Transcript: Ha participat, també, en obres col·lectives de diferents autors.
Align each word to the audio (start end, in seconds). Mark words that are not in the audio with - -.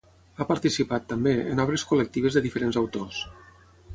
Ha 0.35 0.45
participat, 0.51 1.05
també, 1.11 1.33
en 1.51 1.61
obres 1.65 1.85
col·lectives 1.91 2.37
de 2.39 2.45
diferents 2.47 2.79
autors. 2.85 3.23